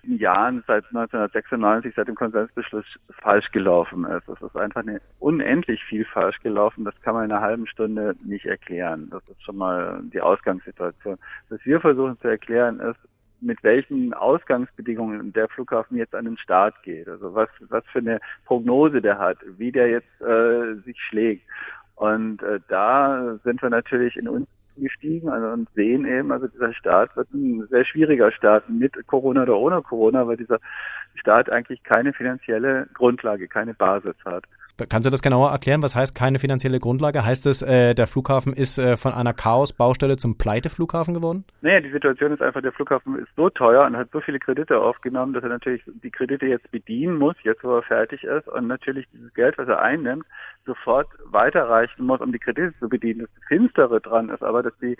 Jahren 0.03 0.63
seit 0.67 0.85
1996, 0.85 1.93
seit 1.95 2.07
dem 2.07 2.15
Konsensbeschluss 2.15 2.85
falsch 3.21 3.51
gelaufen 3.51 4.05
ist. 4.05 4.27
Es 4.27 4.41
ist 4.41 4.55
einfach 4.55 4.81
eine 4.81 5.01
unendlich 5.19 5.83
viel 5.83 6.05
falsch 6.05 6.39
gelaufen. 6.41 6.85
Das 6.85 6.99
kann 7.01 7.13
man 7.13 7.25
in 7.25 7.31
einer 7.31 7.41
halben 7.41 7.67
Stunde 7.67 8.15
nicht 8.23 8.45
erklären. 8.45 9.09
Das 9.11 9.21
ist 9.29 9.43
schon 9.43 9.57
mal 9.57 10.01
die 10.13 10.21
Ausgangssituation. 10.21 11.17
Was 11.49 11.59
wir 11.65 11.79
versuchen 11.79 12.19
zu 12.19 12.27
erklären 12.27 12.79
ist, 12.79 12.99
mit 13.41 13.63
welchen 13.63 14.13
Ausgangsbedingungen 14.13 15.33
der 15.33 15.47
Flughafen 15.49 15.97
jetzt 15.97 16.13
an 16.13 16.25
den 16.25 16.37
Start 16.37 16.81
geht. 16.83 17.07
Also 17.07 17.33
was, 17.33 17.49
was 17.69 17.83
für 17.91 17.99
eine 17.99 18.19
Prognose 18.45 19.01
der 19.01 19.17
hat, 19.17 19.37
wie 19.57 19.71
der 19.71 19.89
jetzt 19.89 20.21
äh, 20.21 20.75
sich 20.85 20.99
schlägt. 21.01 21.43
Und 21.95 22.41
äh, 22.43 22.59
da 22.67 23.37
sind 23.43 23.61
wir 23.61 23.69
natürlich 23.69 24.15
in 24.15 24.27
uns 24.27 24.47
gestiegen 24.77 25.29
also, 25.29 25.47
und 25.47 25.69
sehen 25.75 26.05
eben, 26.05 26.31
also 26.31 26.47
dieser 26.47 26.73
Start 26.73 27.15
wird 27.15 27.31
ein 27.33 27.67
sehr 27.69 27.85
schwieriger 27.85 28.31
Start 28.31 28.69
mit 28.69 28.93
Corona 29.07 29.43
oder 29.43 29.57
ohne 29.57 29.81
Corona, 29.81 30.27
weil 30.27 30.37
dieser 30.37 30.59
Staat 31.15 31.49
eigentlich 31.49 31.83
keine 31.83 32.13
finanzielle 32.13 32.87
Grundlage, 32.93 33.47
keine 33.47 33.73
Basis 33.73 34.15
hat. 34.25 34.45
Kannst 34.89 35.05
du 35.05 35.09
das 35.09 35.21
genauer 35.21 35.51
erklären? 35.51 35.81
Was 35.83 35.95
heißt 35.95 36.15
keine 36.15 36.39
finanzielle 36.39 36.79
Grundlage? 36.79 37.25
Heißt 37.25 37.45
es, 37.45 37.61
äh, 37.61 37.93
der 37.93 38.07
Flughafen 38.07 38.53
ist 38.53 38.77
äh, 38.77 38.97
von 38.97 39.13
einer 39.13 39.33
Chaos-Baustelle 39.33 40.17
zum 40.17 40.37
Pleiteflughafen 40.37 41.13
geworden? 41.13 41.45
Naja, 41.61 41.79
die 41.81 41.91
Situation 41.91 42.31
ist 42.31 42.41
einfach, 42.41 42.61
der 42.61 42.71
Flughafen 42.71 43.19
ist 43.19 43.29
so 43.35 43.49
teuer 43.49 43.85
und 43.85 43.97
hat 43.97 44.09
so 44.11 44.21
viele 44.21 44.39
Kredite 44.39 44.79
aufgenommen, 44.79 45.33
dass 45.33 45.43
er 45.43 45.49
natürlich 45.49 45.81
die 46.03 46.11
Kredite 46.11 46.45
jetzt 46.45 46.69
bedienen 46.71 47.17
muss, 47.17 47.35
jetzt 47.43 47.63
wo 47.63 47.77
er 47.77 47.83
fertig 47.83 48.23
ist 48.23 48.47
und 48.47 48.67
natürlich 48.67 49.07
dieses 49.13 49.33
Geld, 49.33 49.57
was 49.57 49.67
er 49.67 49.81
einnimmt, 49.81 50.25
sofort 50.65 51.07
weiterreichen 51.25 52.05
muss, 52.05 52.21
um 52.21 52.31
die 52.31 52.39
Kredite 52.39 52.73
zu 52.79 52.89
bedienen. 52.89 53.21
Das 53.21 53.47
Finstere 53.47 54.01
dran 54.01 54.29
ist 54.29 54.43
aber, 54.43 54.63
dass 54.63 54.77
die 54.79 54.97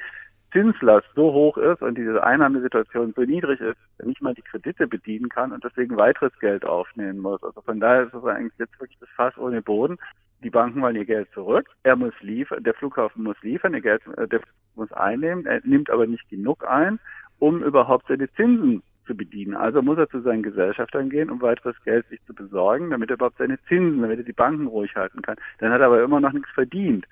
Zinslast 0.51 1.07
so 1.15 1.31
hoch 1.31 1.57
ist 1.57 1.81
und 1.81 1.97
diese 1.97 2.23
Einnahmesituation 2.23 3.13
so 3.15 3.21
niedrig 3.21 3.59
ist, 3.61 3.77
nicht 4.03 4.21
mal 4.21 4.33
die 4.33 4.41
Kredite 4.41 4.87
bedienen 4.87 5.29
kann 5.29 5.51
und 5.51 5.63
deswegen 5.63 5.97
weiteres 5.97 6.37
Geld 6.39 6.65
aufnehmen 6.65 7.19
muss. 7.19 7.43
Also 7.43 7.61
von 7.61 7.79
daher 7.79 8.03
ist 8.03 8.13
es 8.13 8.23
eigentlich 8.23 8.57
jetzt 8.57 8.79
wirklich 8.79 8.99
das 8.99 9.09
Fass 9.15 9.37
ohne 9.37 9.61
Boden. 9.61 9.97
Die 10.43 10.49
Banken 10.49 10.81
wollen 10.81 10.95
ihr 10.95 11.05
Geld 11.05 11.29
zurück. 11.33 11.67
Er 11.83 11.95
muss 11.95 12.13
liefern, 12.21 12.63
der 12.63 12.73
Flughafen 12.73 13.23
muss 13.23 13.41
liefern, 13.41 13.73
der, 13.73 13.81
Geld, 13.81 14.01
äh, 14.17 14.27
der 14.27 14.41
muss 14.75 14.91
einnehmen. 14.91 15.45
Er 15.45 15.61
nimmt 15.63 15.89
aber 15.89 16.07
nicht 16.07 16.27
genug 16.29 16.67
ein, 16.67 16.99
um 17.39 17.63
überhaupt 17.63 18.07
seine 18.07 18.31
Zinsen 18.33 18.83
zu 19.05 19.15
bedienen. 19.15 19.55
Also 19.55 19.81
muss 19.81 19.97
er 19.97 20.09
zu 20.09 20.21
seinen 20.21 20.43
Gesellschaftern 20.43 21.09
gehen, 21.09 21.29
um 21.29 21.41
weiteres 21.41 21.75
Geld 21.83 22.07
sich 22.09 22.23
zu 22.25 22.33
besorgen, 22.33 22.89
damit 22.89 23.09
er 23.09 23.15
überhaupt 23.15 23.37
seine 23.37 23.61
Zinsen, 23.63 24.01
damit 24.01 24.19
er 24.19 24.25
die 24.25 24.33
Banken 24.33 24.67
ruhig 24.67 24.95
halten 24.95 25.21
kann. 25.21 25.37
Dann 25.59 25.71
hat 25.71 25.81
er 25.81 25.87
aber 25.87 26.03
immer 26.03 26.19
noch 26.19 26.33
nichts 26.33 26.49
verdient. 26.51 27.05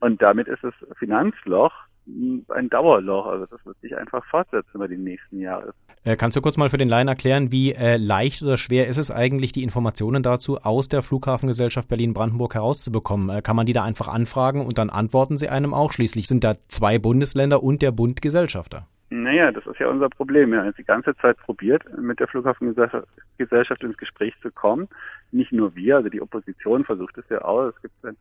Und 0.00 0.20
damit 0.20 0.48
ist 0.48 0.62
das 0.62 0.74
Finanzloch 0.98 1.72
ein 2.06 2.68
Dauerloch. 2.68 3.26
Also 3.26 3.46
das 3.46 3.64
wird 3.64 3.78
sich 3.80 3.96
einfach 3.96 4.24
fortsetzen 4.26 4.70
über 4.74 4.88
die 4.88 4.96
nächsten 4.96 5.40
Jahre. 5.40 5.72
Äh, 6.04 6.16
kannst 6.16 6.36
du 6.36 6.42
kurz 6.42 6.58
mal 6.58 6.68
für 6.68 6.76
den 6.76 6.88
Laien 6.88 7.08
erklären, 7.08 7.50
wie 7.50 7.72
äh, 7.72 7.96
leicht 7.96 8.42
oder 8.42 8.58
schwer 8.58 8.88
ist 8.88 8.98
es 8.98 9.10
eigentlich, 9.10 9.52
die 9.52 9.62
Informationen 9.62 10.22
dazu 10.22 10.58
aus 10.58 10.88
der 10.88 11.02
Flughafengesellschaft 11.02 11.88
Berlin-Brandenburg 11.88 12.54
herauszubekommen? 12.54 13.34
Äh, 13.34 13.40
kann 13.40 13.56
man 13.56 13.64
die 13.64 13.72
da 13.72 13.84
einfach 13.84 14.08
anfragen 14.08 14.66
und 14.66 14.76
dann 14.76 14.90
antworten 14.90 15.38
sie 15.38 15.48
einem 15.48 15.72
auch? 15.72 15.92
Schließlich 15.92 16.26
sind 16.26 16.44
da 16.44 16.54
zwei 16.68 16.98
Bundesländer 16.98 17.62
und 17.62 17.80
der 17.80 17.90
Bund 17.90 18.20
Gesellschafter. 18.20 18.86
Naja, 19.08 19.52
das 19.52 19.66
ist 19.66 19.78
ja 19.78 19.88
unser 19.88 20.10
Problem. 20.10 20.50
Wir 20.50 20.58
haben 20.58 20.66
jetzt 20.66 20.78
die 20.78 20.84
ganze 20.84 21.16
Zeit 21.16 21.36
probiert, 21.38 21.84
mit 21.96 22.20
der 22.20 22.26
Flughafengesellschaft 22.26 23.82
ins 23.82 23.96
Gespräch 23.96 24.34
zu 24.42 24.50
kommen. 24.50 24.88
Nicht 25.30 25.52
nur 25.52 25.74
wir, 25.74 25.96
also 25.96 26.08
die 26.08 26.20
Opposition 26.20 26.84
versucht 26.84 27.16
es 27.16 27.28
ja 27.28 27.44
auch. 27.44 27.68
Es 27.68 27.80
gibt 27.80 27.94
dann 28.02 28.16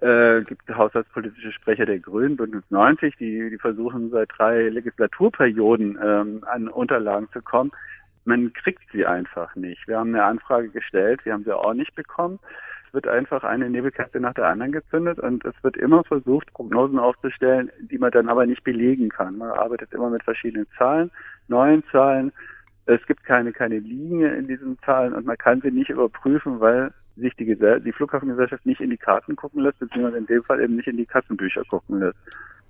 äh, 0.00 0.42
gibt 0.42 0.68
haushaltspolitische 0.68 1.52
Sprecher 1.52 1.86
der 1.86 1.98
Grünen, 1.98 2.36
Bündnis 2.36 2.64
90, 2.70 3.16
die, 3.16 3.50
die 3.50 3.58
versuchen 3.58 4.10
seit 4.10 4.30
drei 4.36 4.68
Legislaturperioden 4.68 5.98
ähm, 6.02 6.44
an 6.46 6.68
Unterlagen 6.68 7.28
zu 7.32 7.42
kommen. 7.42 7.72
Man 8.24 8.52
kriegt 8.52 8.82
sie 8.92 9.06
einfach 9.06 9.56
nicht. 9.56 9.88
Wir 9.88 9.98
haben 9.98 10.14
eine 10.14 10.24
Anfrage 10.24 10.68
gestellt, 10.68 11.24
wir 11.24 11.32
haben 11.32 11.44
sie 11.44 11.56
auch 11.56 11.74
nicht 11.74 11.94
bekommen. 11.94 12.38
Es 12.86 12.94
wird 12.94 13.08
einfach 13.08 13.44
eine 13.44 13.68
Nebelkerze 13.68 14.20
nach 14.20 14.34
der 14.34 14.46
anderen 14.46 14.72
gezündet 14.72 15.18
und 15.18 15.44
es 15.44 15.54
wird 15.62 15.76
immer 15.76 16.04
versucht, 16.04 16.52
Prognosen 16.52 16.98
aufzustellen, 16.98 17.70
die 17.80 17.98
man 17.98 18.10
dann 18.10 18.28
aber 18.28 18.46
nicht 18.46 18.64
belegen 18.64 19.08
kann. 19.08 19.36
Man 19.36 19.50
arbeitet 19.50 19.92
immer 19.92 20.10
mit 20.10 20.22
verschiedenen 20.22 20.66
Zahlen, 20.78 21.10
neuen 21.48 21.82
Zahlen. 21.90 22.32
Es 22.86 23.04
gibt 23.06 23.24
keine, 23.24 23.52
keine 23.52 23.78
Linie 23.78 24.34
in 24.34 24.48
diesen 24.48 24.78
Zahlen 24.80 25.12
und 25.12 25.26
man 25.26 25.36
kann 25.36 25.60
sie 25.60 25.70
nicht 25.70 25.90
überprüfen, 25.90 26.60
weil 26.60 26.92
sich 27.18 27.34
die, 27.36 27.46
die 27.46 27.92
Flughafengesellschaft 27.92 28.64
nicht 28.66 28.80
in 28.80 28.90
die 28.90 28.96
Karten 28.96 29.36
gucken 29.36 29.62
lässt, 29.62 29.78
beziehungsweise 29.78 30.18
in 30.18 30.26
dem 30.26 30.42
Fall 30.44 30.60
eben 30.60 30.76
nicht 30.76 30.88
in 30.88 30.96
die 30.96 31.06
Kassenbücher 31.06 31.64
gucken 31.64 32.00
lässt. 32.00 32.18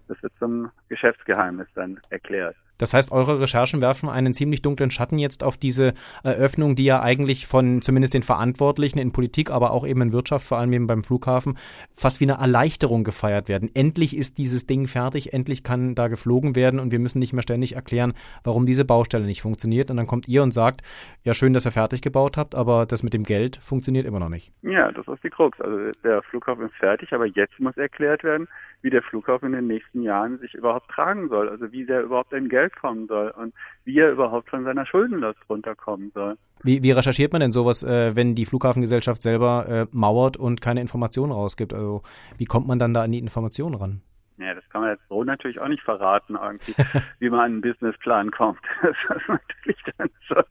Das 0.09 0.23
wird 0.23 0.33
zum 0.39 0.71
Geschäftsgeheimnis 0.89 1.69
dann 1.75 2.01
erklärt. 2.11 2.57
Das 2.79 2.95
heißt, 2.95 3.13
eure 3.13 3.41
Recherchen 3.41 3.83
werfen 3.83 4.09
einen 4.09 4.33
ziemlich 4.33 4.63
dunklen 4.63 4.91
Schatten 4.91 5.19
jetzt 5.19 5.45
auf 5.45 5.57
diese 5.57 5.95
Eröffnung, 6.23 6.77
die 6.77 6.85
ja 6.85 7.03
eigentlich 7.03 7.47
von 7.47 7.83
zumindest 7.83 8.15
den 8.15 8.23
Verantwortlichen 8.23 8.99
in 8.99 9.13
Politik, 9.13 9.51
aber 9.51 9.73
auch 9.73 9.87
eben 9.87 10.01
in 10.03 10.13
Wirtschaft, 10.13 10.47
vor 10.47 10.59
allem 10.59 10.73
eben 10.73 10.87
beim 10.87 11.05
Flughafen, 11.05 11.59
fast 11.93 12.21
wie 12.21 12.25
eine 12.25 12.41
Erleichterung 12.41 13.05
gefeiert 13.05 13.49
werden. 13.49 13.71
Endlich 13.75 14.17
ist 14.17 14.39
dieses 14.39 14.67
Ding 14.67 14.87
fertig, 14.87 15.33
endlich 15.33 15.65
kann 15.65 15.95
da 15.95 16.09
geflogen 16.09 16.57
werden 16.57 16.81
und 16.81 16.93
wir 16.93 16.99
müssen 16.99 17.19
nicht 17.19 17.33
mehr 17.33 17.43
ständig 17.43 17.75
erklären, 17.75 18.15
warum 18.45 18.67
diese 18.67 18.85
Baustelle 18.85 19.27
nicht 19.27 19.43
funktioniert. 19.43 19.91
Und 19.91 19.97
dann 19.97 20.07
kommt 20.07 20.29
ihr 20.29 20.43
und 20.43 20.53
sagt, 20.53 20.83
ja 21.25 21.35
schön, 21.35 21.53
dass 21.53 21.67
ihr 21.67 21.73
fertig 21.73 22.01
gebaut 22.01 22.37
habt, 22.37 22.55
aber 22.55 22.87
das 22.87 23.03
mit 23.03 23.13
dem 23.13 23.25
Geld 23.25 23.57
funktioniert 23.57 24.07
immer 24.07 24.21
noch 24.21 24.29
nicht. 24.29 24.53
Ja, 24.63 24.93
das 24.93 25.07
ist 25.09 25.25
die 25.25 25.31
Krux. 25.31 25.61
Also 25.61 25.91
der 26.05 26.23
Flughafen 26.23 26.67
ist 26.67 26.75
fertig, 26.77 27.13
aber 27.13 27.27
jetzt 27.27 27.59
muss 27.59 27.77
erklärt 27.77 28.23
werden, 28.23 28.49
wie 28.83 28.91
der 28.91 29.03
Flughafen 29.03 29.47
in 29.47 29.53
den 29.53 29.67
nächsten 29.67 30.03
Jahren 30.03 30.39
sich 30.39 30.55
überhaupt 30.55 30.89
tragen 30.91 31.29
soll. 31.29 31.49
Also 31.49 31.73
wie 31.73 31.85
der 31.85 32.03
überhaupt 32.03 32.33
ein 32.33 32.49
Geld 32.49 32.68
Kommen 32.71 33.07
soll 33.07 33.31
und 33.31 33.55
wie 33.85 33.99
er 33.99 34.11
überhaupt 34.11 34.51
von 34.51 34.65
seiner 34.65 34.87
Schuldenlast 34.87 35.39
runterkommen 35.49 36.11
soll. 36.15 36.37
Wie, 36.63 36.83
wie 36.83 36.91
recherchiert 36.91 37.33
man 37.33 37.41
denn 37.41 37.53
sowas, 37.53 37.83
äh, 37.83 38.17
wenn 38.17 38.35
die 38.35 38.45
Flughafengesellschaft 38.45 39.23
selber 39.23 39.67
äh, 39.69 39.87
mauert 39.93 40.37
und 40.37 40.61
keine 40.61 40.81
Informationen 40.81 41.33
rausgibt? 41.33 41.73
Also 41.73 42.03
wie 42.37 42.47
kommt 42.47 42.67
man 42.67 42.79
dann 42.79 42.95
da 42.95 43.03
an 43.03 43.13
die 43.13 43.19
Informationen 43.19 43.75
ran? 43.75 44.01
Ja, 44.39 44.55
das 44.55 44.69
kann 44.71 44.83
man 44.83 44.91
jetzt 44.91 45.09
so 45.09 45.25
natürlich 45.25 45.61
auch 45.61 45.69
nicht 45.69 45.83
verraten, 45.83 46.37
irgendwie, 46.41 46.75
wie 47.19 47.31
man 47.31 47.41
an 47.41 47.47
einen 47.53 47.61
Businessplan 47.61 48.31
kommt. 48.31 48.61
Das 48.83 49.17
ist 49.17 49.29
natürlich 49.29 49.83
dann 49.97 50.11
so. 50.29 50.43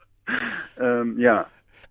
Ähm, 0.79 1.17
ja, 1.17 1.47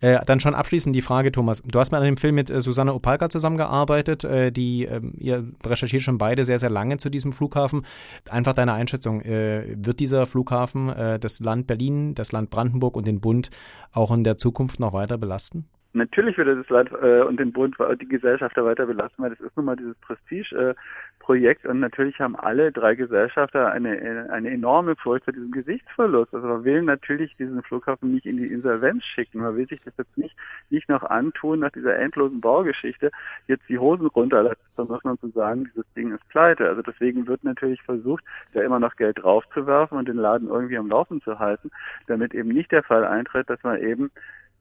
äh, 0.06 0.24
dann 0.24 0.38
schon 0.38 0.54
abschließend 0.54 0.94
die 0.94 1.02
Frage, 1.02 1.32
Thomas. 1.32 1.62
Du 1.66 1.80
hast 1.80 1.90
mal 1.90 1.98
an 1.98 2.04
dem 2.04 2.16
Film 2.16 2.36
mit 2.36 2.48
äh, 2.48 2.60
Susanne 2.60 2.94
Opalka 2.94 3.28
zusammengearbeitet. 3.28 4.22
Äh, 4.22 4.52
die, 4.52 4.84
ähm, 4.84 5.14
ihr 5.18 5.44
recherchiert 5.64 6.02
schon 6.02 6.16
beide 6.16 6.44
sehr, 6.44 6.60
sehr 6.60 6.70
lange 6.70 6.98
zu 6.98 7.10
diesem 7.10 7.32
Flughafen. 7.32 7.84
Einfach 8.30 8.54
deine 8.54 8.72
Einschätzung. 8.72 9.20
Äh, 9.22 9.76
wird 9.76 9.98
dieser 9.98 10.26
Flughafen 10.26 10.90
äh, 10.90 11.18
das 11.18 11.40
Land 11.40 11.66
Berlin, 11.66 12.14
das 12.14 12.30
Land 12.30 12.50
Brandenburg 12.50 12.96
und 12.96 13.06
den 13.06 13.20
Bund 13.20 13.50
auch 13.92 14.12
in 14.12 14.22
der 14.22 14.36
Zukunft 14.36 14.78
noch 14.78 14.92
weiter 14.92 15.18
belasten? 15.18 15.66
Natürlich 15.96 16.36
würde 16.36 16.56
das 16.56 16.68
Land 16.68 16.90
äh, 16.92 17.22
und 17.22 17.40
den 17.40 17.52
Bund, 17.52 17.74
die 18.00 18.08
Gesellschafter 18.08 18.66
weiter 18.66 18.84
belasten, 18.84 19.22
weil 19.22 19.30
das 19.30 19.40
ist 19.40 19.56
nun 19.56 19.64
mal 19.64 19.76
dieses 19.76 19.96
Prestige-Projekt 19.96 21.64
äh, 21.64 21.68
und 21.68 21.80
natürlich 21.80 22.20
haben 22.20 22.36
alle 22.36 22.70
drei 22.70 22.94
Gesellschafter 22.94 23.72
eine, 23.72 24.28
eine 24.30 24.50
enorme 24.50 24.94
Furcht 24.96 25.24
vor 25.24 25.32
diesem 25.32 25.52
Gesichtsverlust. 25.52 26.34
Also 26.34 26.46
man 26.46 26.64
will 26.64 26.82
natürlich 26.82 27.34
diesen 27.38 27.62
Flughafen 27.62 28.12
nicht 28.12 28.26
in 28.26 28.36
die 28.36 28.46
Insolvenz 28.46 29.04
schicken. 29.04 29.40
Man 29.40 29.56
will 29.56 29.66
sich 29.66 29.80
das 29.84 29.94
jetzt 29.96 30.18
nicht, 30.18 30.36
nicht 30.68 30.86
noch 30.90 31.02
antun, 31.02 31.60
nach 31.60 31.72
dieser 31.72 31.96
endlosen 31.96 32.42
Baugeschichte 32.42 33.10
jetzt 33.46 33.66
die 33.70 33.78
Hosen 33.78 34.06
runterlassen, 34.08 34.60
sondern 34.76 35.18
zu 35.18 35.28
sagen, 35.28 35.64
dieses 35.64 35.90
Ding 35.94 36.12
ist 36.12 36.28
pleite. 36.28 36.68
Also 36.68 36.82
deswegen 36.82 37.26
wird 37.26 37.42
natürlich 37.42 37.80
versucht, 37.82 38.22
da 38.52 38.60
immer 38.60 38.80
noch 38.80 38.96
Geld 38.96 39.22
draufzuwerfen 39.22 39.96
und 39.96 40.08
den 40.08 40.16
Laden 40.16 40.48
irgendwie 40.48 40.76
am 40.76 40.90
Laufen 40.90 41.22
zu 41.22 41.38
halten, 41.38 41.70
damit 42.06 42.34
eben 42.34 42.50
nicht 42.50 42.70
der 42.70 42.82
Fall 42.82 43.06
eintritt, 43.06 43.48
dass 43.48 43.62
man 43.62 43.80
eben 43.80 44.10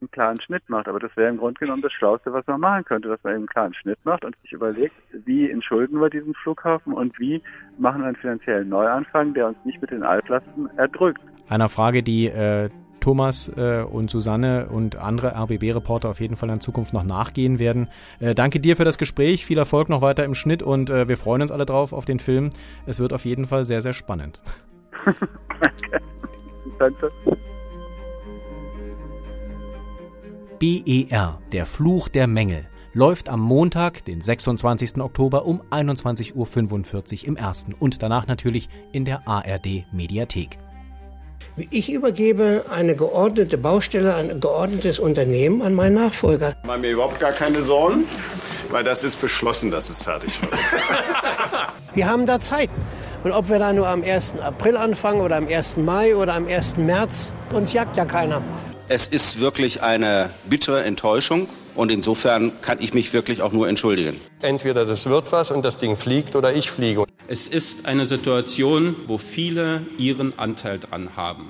einen 0.01 0.11
klaren 0.11 0.41
Schnitt 0.41 0.63
macht. 0.67 0.87
Aber 0.87 0.99
das 0.99 1.15
wäre 1.15 1.29
im 1.29 1.37
Grunde 1.37 1.59
genommen 1.59 1.81
das 1.81 1.93
Schlauste, 1.93 2.33
was 2.33 2.45
man 2.47 2.61
machen 2.61 2.85
könnte, 2.85 3.09
dass 3.09 3.23
man 3.23 3.33
eben 3.33 3.41
einen 3.41 3.47
klaren 3.47 3.73
Schnitt 3.73 3.99
macht 4.03 4.25
und 4.25 4.35
sich 4.41 4.51
überlegt, 4.51 4.95
wie 5.25 5.49
entschulden 5.49 5.99
wir 5.99 6.09
diesen 6.09 6.33
Flughafen 6.35 6.93
und 6.93 7.17
wie 7.19 7.41
machen 7.77 8.01
wir 8.01 8.07
einen 8.07 8.15
finanziellen 8.15 8.69
Neuanfang, 8.69 9.33
der 9.33 9.47
uns 9.47 9.57
nicht 9.65 9.81
mit 9.81 9.91
den 9.91 10.03
Altlasten 10.03 10.69
erdrückt. 10.77 11.21
Einer 11.47 11.69
Frage, 11.69 12.03
die 12.03 12.27
äh, 12.27 12.69
Thomas 13.05 13.51
äh, 13.55 13.83
und 13.83 14.09
Susanne 14.09 14.67
und 14.71 14.95
andere 14.95 15.35
RBB-Reporter 15.35 16.09
auf 16.09 16.19
jeden 16.19 16.35
Fall 16.35 16.49
in 16.49 16.59
Zukunft 16.59 16.91
noch 16.91 17.03
nachgehen 17.03 17.59
werden. 17.59 17.87
Äh, 18.19 18.33
danke 18.33 18.59
dir 18.59 18.75
für 18.75 18.83
das 18.83 18.97
Gespräch, 18.97 19.45
viel 19.45 19.59
Erfolg 19.59 19.89
noch 19.89 20.01
weiter 20.01 20.25
im 20.25 20.33
Schnitt 20.33 20.63
und 20.63 20.89
äh, 20.89 21.07
wir 21.07 21.17
freuen 21.17 21.43
uns 21.43 21.51
alle 21.51 21.67
drauf 21.67 21.93
auf 21.93 22.05
den 22.05 22.17
Film. 22.17 22.49
Es 22.87 22.99
wird 22.99 23.13
auf 23.13 23.23
jeden 23.25 23.45
Fall 23.45 23.63
sehr, 23.63 23.83
sehr 23.83 23.93
spannend. 23.93 24.41
danke. 25.05 26.01
Danke. 26.79 27.11
BER, 30.65 31.39
der 31.51 31.67
Fluch 31.67 32.09
der 32.09 32.25
Mängel, 32.25 32.65
läuft 32.93 33.29
am 33.29 33.39
Montag, 33.39 34.03
den 34.05 34.19
26. 34.19 34.97
Oktober 34.97 35.45
um 35.45 35.61
21.45 35.69 36.33
Uhr 36.33 37.27
im 37.27 37.35
ersten 37.35 37.75
und 37.75 38.01
danach 38.01 38.25
natürlich 38.25 38.67
in 38.91 39.05
der 39.05 39.27
ARD 39.27 39.85
Mediathek. 39.91 40.57
Ich 41.69 41.91
übergebe 41.91 42.65
eine 42.71 42.95
geordnete 42.95 43.59
Baustelle, 43.59 44.15
ein 44.15 44.39
geordnetes 44.39 44.97
Unternehmen 44.97 45.61
an 45.61 45.75
meinen 45.75 45.93
Nachfolger. 45.93 46.55
Ich 46.59 46.67
mache 46.67 46.79
mir 46.79 46.93
überhaupt 46.93 47.19
gar 47.19 47.33
keine 47.33 47.61
Sorgen, 47.61 48.05
weil 48.71 48.83
das 48.83 49.03
ist 49.03 49.21
beschlossen, 49.21 49.69
dass 49.69 49.91
es 49.91 50.01
fertig 50.01 50.41
wird. 50.41 50.53
wir 51.93 52.09
haben 52.09 52.25
da 52.25 52.39
Zeit. 52.39 52.71
Und 53.23 53.33
ob 53.33 53.49
wir 53.49 53.59
da 53.59 53.71
nur 53.71 53.87
am 53.87 54.01
1. 54.01 54.39
April 54.39 54.77
anfangen 54.77 55.21
oder 55.21 55.35
am 55.35 55.47
1. 55.47 55.77
Mai 55.77 56.15
oder 56.15 56.33
am 56.33 56.47
1. 56.47 56.77
März, 56.77 57.33
uns 57.53 57.71
jagt 57.71 57.97
ja 57.97 58.05
keiner. 58.05 58.41
Es 58.87 59.07
ist 59.07 59.39
wirklich 59.39 59.81
eine 59.81 60.29
bittere 60.47 60.83
Enttäuschung. 60.83 61.47
Und 61.73 61.91
insofern 61.91 62.51
kann 62.61 62.77
ich 62.79 62.93
mich 62.93 63.13
wirklich 63.13 63.41
auch 63.41 63.51
nur 63.51 63.67
entschuldigen. 63.67 64.15
Entweder 64.41 64.85
das 64.85 65.09
wird 65.09 65.31
was 65.31 65.49
und 65.51 65.65
das 65.65 65.77
Ding 65.79 65.97
fliegt 65.97 66.35
oder 66.35 66.53
ich 66.53 66.69
fliege. 66.69 67.03
Es 67.27 67.47
ist 67.47 67.87
eine 67.87 68.05
Situation, 68.05 68.95
wo 69.07 69.17
viele 69.17 69.85
ihren 69.97 70.37
Anteil 70.37 70.79
dran 70.79 71.17
haben. 71.17 71.49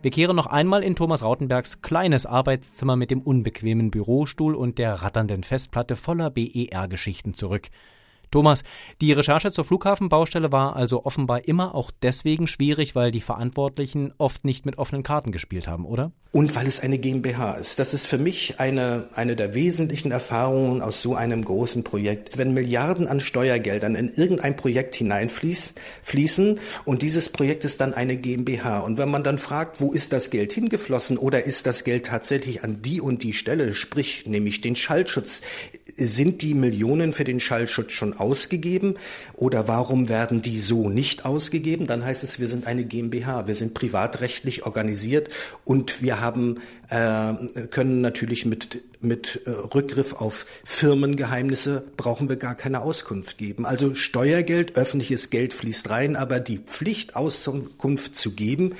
Wir 0.00 0.12
kehren 0.12 0.36
noch 0.36 0.46
einmal 0.46 0.84
in 0.84 0.94
Thomas 0.94 1.24
Rautenbergs 1.24 1.82
kleines 1.82 2.24
Arbeitszimmer 2.24 2.94
mit 2.94 3.10
dem 3.10 3.20
unbequemen 3.20 3.90
Bürostuhl 3.90 4.54
und 4.54 4.78
der 4.78 4.94
ratternden 4.94 5.42
Festplatte 5.42 5.96
voller 5.96 6.30
BER-Geschichten 6.30 7.34
zurück. 7.34 7.66
Thomas, 8.30 8.64
die 9.00 9.12
Recherche 9.12 9.52
zur 9.52 9.64
Flughafenbaustelle 9.64 10.52
war 10.52 10.76
also 10.76 11.04
offenbar 11.04 11.46
immer 11.46 11.74
auch 11.74 11.90
deswegen 12.02 12.46
schwierig, 12.46 12.94
weil 12.94 13.10
die 13.10 13.20
Verantwortlichen 13.20 14.12
oft 14.18 14.44
nicht 14.44 14.66
mit 14.66 14.78
offenen 14.78 15.02
Karten 15.02 15.32
gespielt 15.32 15.68
haben, 15.68 15.86
oder? 15.86 16.12
Und 16.32 16.54
weil 16.54 16.66
es 16.66 16.80
eine 16.80 16.98
GmbH 16.98 17.54
ist. 17.54 17.78
Das 17.78 17.94
ist 17.94 18.06
für 18.06 18.18
mich 18.18 18.60
eine, 18.60 19.08
eine 19.14 19.36
der 19.36 19.54
wesentlichen 19.54 20.10
Erfahrungen 20.10 20.82
aus 20.82 21.00
so 21.00 21.14
einem 21.14 21.42
großen 21.42 21.82
Projekt. 21.82 22.36
Wenn 22.36 22.52
Milliarden 22.52 23.08
an 23.08 23.20
Steuergeldern 23.20 23.94
in 23.94 24.12
irgendein 24.12 24.54
Projekt 24.54 24.96
hineinfließen 24.96 26.60
und 26.84 27.02
dieses 27.02 27.30
Projekt 27.30 27.64
ist 27.64 27.80
dann 27.80 27.94
eine 27.94 28.16
GmbH. 28.16 28.80
Und 28.80 28.98
wenn 28.98 29.10
man 29.10 29.24
dann 29.24 29.38
fragt, 29.38 29.80
wo 29.80 29.92
ist 29.92 30.12
das 30.12 30.28
Geld 30.28 30.52
hingeflossen 30.52 31.16
oder 31.16 31.44
ist 31.44 31.66
das 31.66 31.84
Geld 31.84 32.06
tatsächlich 32.06 32.62
an 32.62 32.82
die 32.82 33.00
und 33.00 33.22
die 33.22 33.32
Stelle, 33.32 33.74
sprich 33.74 34.26
nämlich 34.26 34.60
den 34.60 34.76
Schallschutz, 34.76 35.40
sind 35.96 36.42
die 36.42 36.52
Millionen 36.54 37.12
für 37.12 37.24
den 37.24 37.40
Schallschutz 37.40 37.92
schon 37.92 38.12
ausgegeben 38.26 38.96
oder 39.34 39.68
warum 39.68 40.08
werden 40.08 40.42
die 40.42 40.58
so 40.58 40.88
nicht 40.88 41.24
ausgegeben? 41.24 41.86
Dann 41.86 42.04
heißt 42.04 42.24
es, 42.24 42.40
wir 42.40 42.48
sind 42.48 42.66
eine 42.66 42.84
GmbH, 42.84 43.46
wir 43.46 43.54
sind 43.54 43.72
privatrechtlich 43.72 44.66
organisiert 44.66 45.28
und 45.64 46.02
wir 46.02 46.20
haben 46.20 46.60
äh, 46.90 47.34
können 47.70 48.00
natürlich 48.00 48.44
mit 48.46 48.82
mit 49.00 49.42
äh, 49.44 49.50
Rückgriff 49.50 50.14
auf 50.14 50.46
Firmengeheimnisse 50.64 51.84
brauchen 51.96 52.28
wir 52.28 52.36
gar 52.36 52.56
keine 52.56 52.80
Auskunft 52.80 53.38
geben. 53.38 53.64
Also 53.64 53.94
Steuergeld, 53.94 54.76
öffentliches 54.76 55.30
Geld 55.30 55.52
fließt 55.52 55.90
rein, 55.90 56.16
aber 56.16 56.40
die 56.40 56.58
Pflicht 56.58 57.14
Auskunft 57.14 58.16
zu 58.16 58.32
geben 58.32 58.74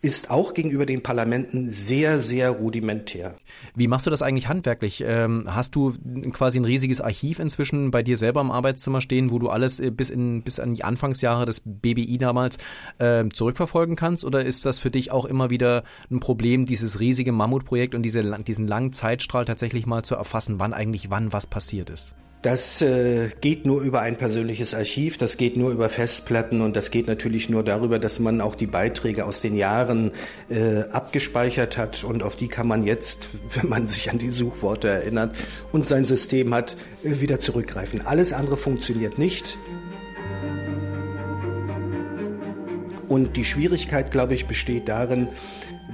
ist 0.00 0.30
auch 0.30 0.54
gegenüber 0.54 0.86
den 0.86 1.02
Parlamenten 1.02 1.70
sehr, 1.70 2.20
sehr 2.20 2.50
rudimentär. 2.50 3.34
Wie 3.74 3.88
machst 3.88 4.06
du 4.06 4.10
das 4.10 4.22
eigentlich 4.22 4.48
handwerklich? 4.48 5.02
Ähm, 5.04 5.46
hast 5.48 5.74
du 5.74 5.92
quasi 6.32 6.60
ein 6.60 6.64
riesiges 6.64 7.00
Archiv 7.00 7.40
inzwischen 7.40 7.90
bei 7.90 8.04
dir 8.04 8.16
selber 8.16 8.40
im 8.40 8.52
Arbeitszimmer 8.52 9.00
stehen, 9.00 9.30
wo 9.32 9.40
du 9.40 9.48
alles 9.48 9.80
äh, 9.80 9.90
bis, 9.90 10.10
in, 10.10 10.42
bis 10.42 10.60
an 10.60 10.74
die 10.74 10.84
Anfangsjahre 10.84 11.46
des 11.46 11.62
BBI 11.64 12.16
damals 12.18 12.58
äh, 12.98 13.24
zurückverfolgen 13.28 13.96
kannst? 13.96 14.24
Oder 14.24 14.44
ist 14.44 14.66
das 14.66 14.78
für 14.78 14.90
dich 14.90 15.10
auch 15.10 15.24
immer 15.24 15.50
wieder 15.50 15.82
ein 16.10 16.20
Problem, 16.20 16.64
dieses 16.64 17.00
riesige 17.00 17.32
Mammutprojekt 17.32 17.96
und 17.96 18.02
diese, 18.02 18.22
diesen 18.42 18.68
langen 18.68 18.92
Zeitstrahl 18.92 19.46
tatsächlich 19.46 19.86
mal 19.86 20.04
zu 20.04 20.14
erfassen, 20.14 20.60
wann 20.60 20.72
eigentlich 20.72 21.10
wann 21.10 21.32
was 21.32 21.48
passiert 21.48 21.90
ist? 21.90 22.14
Das 22.42 22.80
äh, 22.82 23.30
geht 23.40 23.66
nur 23.66 23.80
über 23.80 24.00
ein 24.00 24.16
persönliches 24.16 24.72
Archiv, 24.72 25.16
das 25.16 25.38
geht 25.38 25.56
nur 25.56 25.72
über 25.72 25.88
Festplatten 25.88 26.60
und 26.60 26.76
das 26.76 26.92
geht 26.92 27.08
natürlich 27.08 27.48
nur 27.48 27.64
darüber, 27.64 27.98
dass 27.98 28.20
man 28.20 28.40
auch 28.40 28.54
die 28.54 28.68
Beiträge 28.68 29.26
aus 29.26 29.40
den 29.40 29.56
Jahren 29.56 30.12
äh, 30.48 30.82
abgespeichert 30.92 31.76
hat 31.76 32.04
und 32.04 32.22
auf 32.22 32.36
die 32.36 32.46
kann 32.46 32.68
man 32.68 32.84
jetzt, 32.84 33.28
wenn 33.54 33.68
man 33.68 33.88
sich 33.88 34.10
an 34.10 34.18
die 34.18 34.30
Suchworte 34.30 34.86
erinnert 34.86 35.34
und 35.72 35.86
sein 35.86 36.04
System 36.04 36.54
hat, 36.54 36.76
äh, 37.02 37.20
wieder 37.20 37.40
zurückgreifen. 37.40 38.06
Alles 38.06 38.32
andere 38.32 38.56
funktioniert 38.56 39.18
nicht. 39.18 39.58
Und 43.08 43.36
die 43.36 43.44
Schwierigkeit, 43.44 44.12
glaube 44.12 44.34
ich, 44.34 44.46
besteht 44.46 44.88
darin, 44.88 45.28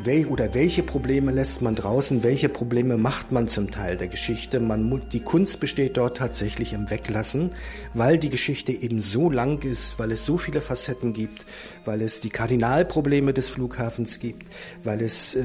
wel 0.07 0.27
oder 0.27 0.55
welche 0.55 0.83
Probleme 0.83 1.33
lässt 1.33 1.63
man 1.63 1.75
draußen, 1.75 2.23
welche 2.23 2.49
Probleme 2.49 2.97
macht 2.97 3.33
man 3.33 3.49
zum 3.49 3.71
Teil 3.71 3.97
der 3.97 4.09
Geschichte. 4.09 4.61
Man, 4.61 5.03
die 5.13 5.21
Kunst 5.21 5.61
besteht 5.61 5.97
dort 5.97 6.17
tatsächlich 6.17 6.73
im 6.73 6.91
Weglassen, 6.91 7.53
weil 7.93 8.19
die 8.19 8.31
Geschichte 8.31 8.73
eben 8.73 9.01
so 9.01 9.31
lang 9.31 9.63
ist, 9.65 9.99
weil 9.99 10.13
es 10.13 10.25
so 10.25 10.37
viele 10.37 10.61
Facetten 10.61 11.13
gibt, 11.13 11.45
weil 11.85 12.03
es 12.03 12.21
die 12.21 12.31
Kardinalprobleme 12.31 13.33
des 13.33 13.49
Flughafens 13.49 14.19
gibt, 14.19 14.49
weil 14.83 15.03
es 15.03 15.35
äh, 15.35 15.43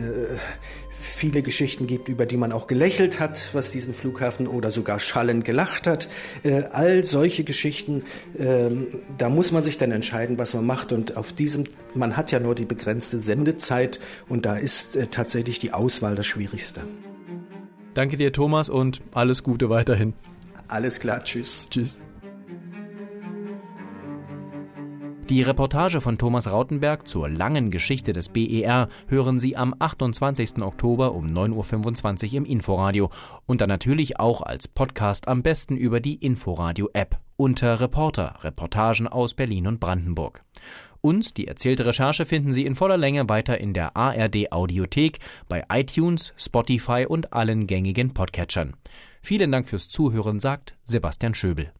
viele 0.99 1.41
Geschichten 1.41 1.87
gibt, 1.87 2.07
über 2.07 2.25
die 2.25 2.37
man 2.37 2.51
auch 2.51 2.67
gelächelt 2.67 3.19
hat, 3.19 3.49
was 3.53 3.71
diesen 3.71 3.93
Flughafen 3.93 4.47
oder 4.47 4.71
sogar 4.71 4.99
schallend 4.99 5.45
gelacht 5.45 5.87
hat. 5.87 6.09
Äh, 6.43 6.63
all 6.71 7.03
solche 7.03 7.43
Geschichten, 7.43 8.03
äh, 8.37 8.69
da 9.17 9.29
muss 9.29 9.51
man 9.51 9.63
sich 9.63 9.77
dann 9.77 9.91
entscheiden, 9.91 10.37
was 10.37 10.53
man 10.53 10.65
macht. 10.65 10.91
Und 10.91 11.17
auf 11.17 11.33
diesem, 11.33 11.63
man 11.95 12.17
hat 12.17 12.31
ja 12.31 12.39
nur 12.39 12.55
die 12.55 12.65
begrenzte 12.65 13.19
Sendezeit 13.19 13.99
und 14.27 14.45
da 14.45 14.57
ist 14.57 14.95
äh, 14.95 15.07
tatsächlich 15.07 15.59
die 15.59 15.73
Auswahl 15.73 16.15
das 16.15 16.25
Schwierigste. 16.25 16.81
Danke 17.93 18.17
dir, 18.17 18.31
Thomas, 18.31 18.69
und 18.69 19.01
alles 19.11 19.43
Gute 19.43 19.69
weiterhin. 19.69 20.13
Alles 20.67 20.99
klar, 20.99 21.23
tschüss. 21.23 21.67
Tschüss. 21.69 21.99
Die 25.29 25.43
Reportage 25.43 26.01
von 26.01 26.17
Thomas 26.17 26.49
Rautenberg 26.49 27.07
zur 27.07 27.29
langen 27.29 27.69
Geschichte 27.69 28.13
des 28.13 28.29
BER 28.29 28.89
hören 29.05 29.37
Sie 29.37 29.55
am 29.55 29.75
28. 29.77 30.63
Oktober 30.63 31.13
um 31.13 31.27
9.25 31.27 32.29
Uhr 32.29 32.37
im 32.37 32.45
Inforadio 32.45 33.11
und 33.45 33.61
dann 33.61 33.69
natürlich 33.69 34.19
auch 34.19 34.41
als 34.41 34.67
Podcast 34.67 35.27
am 35.27 35.43
besten 35.43 35.77
über 35.77 35.99
die 35.99 36.15
Inforadio-App 36.15 37.19
unter 37.35 37.79
Reporter, 37.79 38.37
Reportagen 38.41 39.07
aus 39.07 39.35
Berlin 39.35 39.67
und 39.67 39.79
Brandenburg. 39.79 40.43
Und 40.99 41.37
die 41.37 41.47
erzählte 41.47 41.85
Recherche 41.85 42.25
finden 42.25 42.51
Sie 42.51 42.65
in 42.65 42.73
voller 42.73 42.97
Länge 42.97 43.29
weiter 43.29 43.59
in 43.59 43.75
der 43.75 43.95
ARD 43.95 44.51
Audiothek, 44.51 45.19
bei 45.47 45.63
iTunes, 45.71 46.33
Spotify 46.37 47.05
und 47.07 47.33
allen 47.33 47.67
gängigen 47.67 48.15
Podcatchern. 48.15 48.73
Vielen 49.21 49.51
Dank 49.51 49.67
fürs 49.67 49.89
Zuhören, 49.89 50.39
sagt 50.39 50.75
Sebastian 50.85 51.35
Schöbel. 51.35 51.71